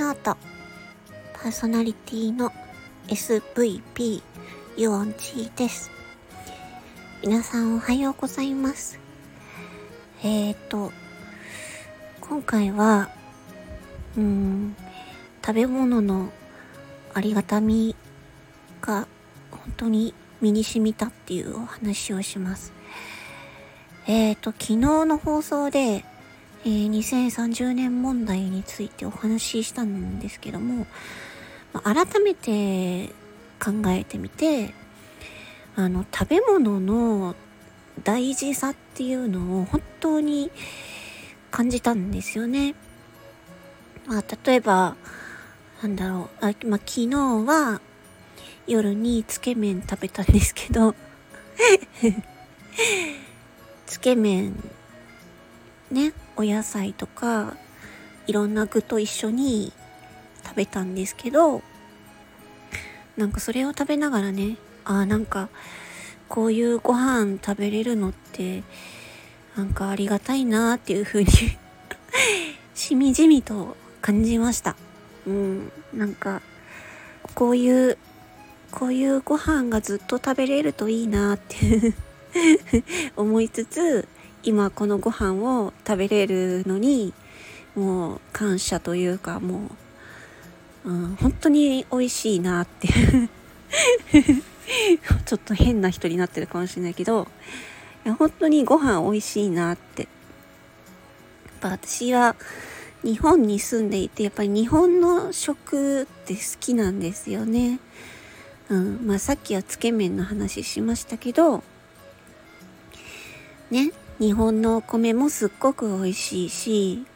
[0.00, 0.38] ノート
[1.34, 2.50] パーソナリティの
[3.08, 4.22] SVP
[4.78, 5.90] ユオンチーです。
[7.22, 8.98] 皆さんおはようございます。
[10.24, 10.90] えーと
[12.22, 13.10] 今回は
[14.16, 14.74] うん
[15.44, 16.32] 食べ物の
[17.12, 17.94] ありがたみ
[18.80, 19.06] が
[19.50, 22.72] 本当に身に染みたっていうお話をします。
[24.06, 26.06] えーと昨日の放送で
[26.62, 30.86] えー、2030年問題についてお話ししたんですけども、
[31.72, 33.08] まあ、改めて
[33.58, 34.74] 考えてみて
[35.74, 37.34] あの食べ物の
[38.04, 40.50] 大事さっていうのを本当に
[41.50, 42.74] 感じたんですよね。
[44.06, 44.96] まあ、例えば
[45.82, 47.08] なんだろうあ、まあ、昨日
[47.46, 47.80] は
[48.66, 50.94] 夜につけ麺食べたんですけど
[53.86, 54.62] つけ麺
[55.90, 57.54] ねお野菜とか
[58.26, 59.74] いろんな具と一緒に
[60.42, 61.60] 食べたんですけど
[63.18, 65.50] なんかそれを食べながらねあなんか
[66.30, 68.62] こういうご飯食べれるのって
[69.54, 71.30] なんかありがたいなっていう風に
[72.74, 74.76] しみじみと感じました。
[75.26, 76.40] うんなんか
[77.34, 77.98] こういう
[78.70, 81.92] こういうご飯がずっと食べれるといいなって
[83.16, 84.08] 思いつつ
[84.42, 87.12] 今このご飯を食べれるのに
[87.74, 89.70] もう感謝というかも
[90.84, 92.88] う、うん、本当に美味しいなって
[95.26, 97.28] ちょっと変な人になってるかもしれないけど
[98.04, 100.10] いや本当にご飯美味しいなってやっ
[101.60, 102.34] ぱ私は
[103.02, 107.80] 日本に住んでいてやっぱり日本の食って好きなんですよね。
[108.68, 111.64] うん、まあさっきはつけ麺の話しましたけど
[113.70, 117.06] ね日本のお米もすっごく美味しいし、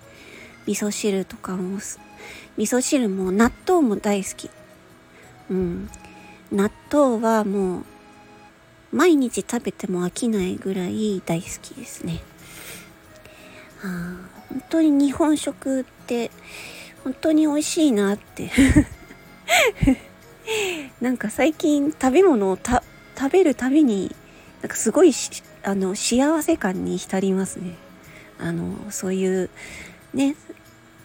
[0.67, 1.79] 味噌汁とかも、
[2.57, 4.51] 味噌汁も納豆も大好き。
[5.51, 5.91] うん。
[6.51, 7.85] 納豆はもう、
[8.91, 12.23] 毎日食べても飽きないぐらい大好きですね。
[13.83, 14.17] あ
[14.49, 16.31] 本当に日本食って
[17.03, 18.51] 本当に美味しいなって
[21.03, 22.83] なんか最近食べ物を食
[23.31, 24.15] べるたびに
[24.63, 25.13] なんかすごい
[25.65, 27.77] あの幸せ感に浸りますね。
[28.39, 29.51] あのそういう
[30.13, 30.37] ね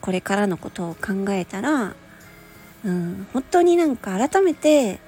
[0.02, 1.94] これからのことを考えたら、
[2.84, 5.00] うん、本当になんか改めて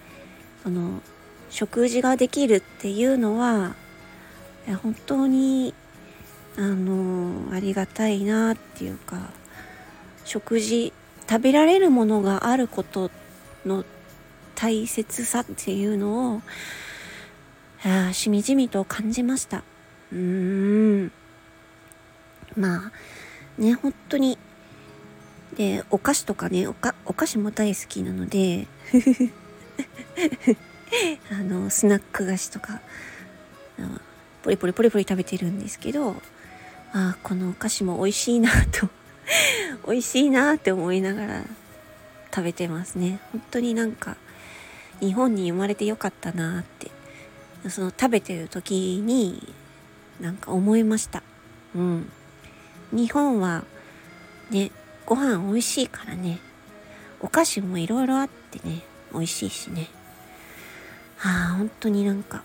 [0.64, 1.02] その
[1.50, 3.76] 食事ができるっていうのは
[4.84, 5.74] 本当に
[6.58, 9.32] あのありがたいなっていうか
[10.26, 10.94] 食事
[11.30, 13.10] 食べられるものがあること
[13.66, 13.84] の
[14.56, 16.42] 大切さっていうのを
[17.84, 19.64] あしみじみと感じました。
[20.12, 21.12] うーん。
[22.56, 24.38] まあ、ね、本当に。
[25.56, 28.68] で、お菓子とかね、おかお菓子も大好きなので、
[31.32, 32.82] あの、スナック菓子とか、
[34.44, 36.16] ポリポリポリポリ食べてるんですけど、
[36.94, 38.90] あこのお菓子も美味しいなと
[39.88, 41.44] 美味しいなって思いながら
[42.34, 43.20] 食べてますね。
[43.32, 44.18] 本当になんか、
[45.00, 46.92] 日本に生まれてよかったなって
[47.70, 49.54] その食べてる時に
[50.20, 51.24] なんか思いました。
[51.76, 52.12] うん。
[52.92, 53.64] 日本は
[54.50, 54.72] ね
[55.06, 56.40] ご飯美味しいからね。
[57.20, 58.82] お菓子もいろいろあってね
[59.14, 59.88] 美味しいしね。
[61.18, 62.44] はあ本当になんか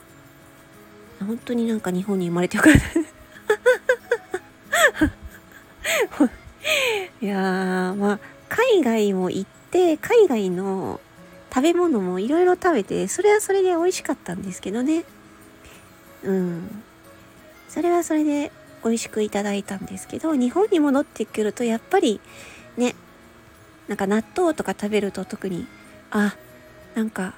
[1.19, 2.79] 本当になんか日本に生まれてよかった。
[7.21, 11.01] いやーまあ海外も行って海外の
[11.57, 15.07] 食べ物もいろいろ食べて、それはそれで美味しかったんですけどね。
[16.23, 16.83] うん。
[17.67, 18.53] それはそれで
[18.85, 22.21] 美味しくいただいたんですけど、日本に戻ってくるとやっぱり
[22.77, 22.95] ね、
[23.89, 25.67] なんか納豆とか食べると特に、
[26.11, 26.37] あ、
[26.95, 27.33] なんか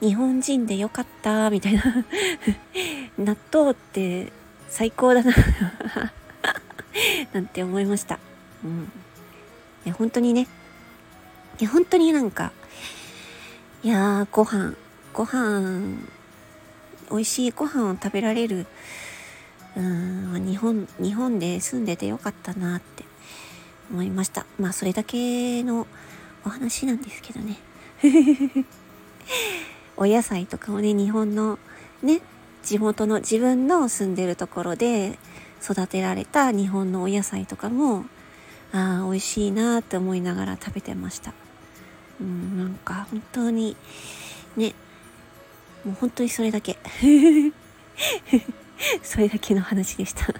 [0.00, 1.84] 日本人でよかったみたいな
[3.16, 4.32] 納豆って
[4.68, 5.32] 最高だな
[7.32, 8.18] なんて思いました。
[8.64, 8.90] うん。
[9.84, 10.48] いや、本当にね、
[11.60, 12.50] いや、本当になんか、
[13.84, 14.74] いやー、ご飯、
[15.12, 15.98] ご飯、
[17.10, 18.66] 美味しいご飯を食べられる、
[19.76, 23.04] うん、日本、日本で住んでてよかったなって
[23.92, 24.46] 思いました。
[24.58, 25.86] まあ、それだけの
[26.44, 27.58] お話なんですけどね。
[29.96, 31.58] お野菜とかをね、日本の
[32.02, 32.22] ね、
[32.64, 35.18] 地元の自分の住んでるところで
[35.62, 38.06] 育てられた日本のお野菜とかも、
[38.72, 41.32] ああ、美味しいなって思いながら食べてました。
[42.20, 43.76] うん、なんか本当に
[44.56, 44.74] ね
[45.84, 46.78] もう本当にそれだけ
[49.02, 50.26] それだけの話でした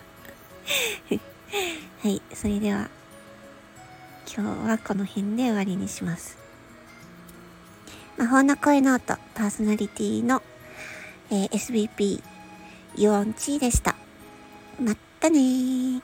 [2.02, 2.88] はいそれでは
[4.37, 6.37] 今日はこの辺で終わりにします。
[8.19, 10.43] 魔法の声ノートパーソナリティの、
[11.31, 12.23] えー、SBP
[12.96, 13.94] ユオンチーでした。
[14.81, 16.02] まったね。